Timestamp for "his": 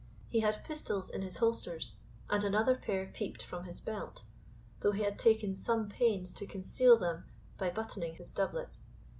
1.21-1.37, 3.65-3.79, 8.15-8.31